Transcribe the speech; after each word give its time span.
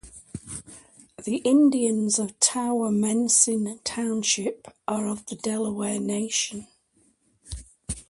The 1.25 1.35
Indians 1.45 2.17
of 2.17 2.39
Towamencin 2.39 3.81
Township 3.83 4.67
are 4.87 5.05
of 5.07 5.27
the 5.27 5.35
Delaware 5.35 5.99
Nation. 5.99 6.65